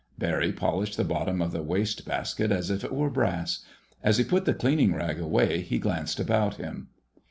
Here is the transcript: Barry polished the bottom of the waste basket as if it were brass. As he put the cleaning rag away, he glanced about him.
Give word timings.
Barry 0.17 0.51
polished 0.51 0.97
the 0.97 1.03
bottom 1.03 1.43
of 1.43 1.51
the 1.51 1.61
waste 1.61 2.05
basket 2.07 2.51
as 2.51 2.71
if 2.71 2.83
it 2.83 2.91
were 2.91 3.11
brass. 3.11 3.63
As 4.01 4.17
he 4.17 4.23
put 4.23 4.45
the 4.45 4.53
cleaning 4.55 4.95
rag 4.95 5.19
away, 5.19 5.61
he 5.61 5.77
glanced 5.77 6.19
about 6.19 6.55
him. 6.55 6.87